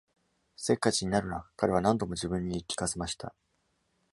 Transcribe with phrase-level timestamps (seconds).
[0.57, 3.35] 「せっかちになるな、」彼は何度も自分に言い聞かせました。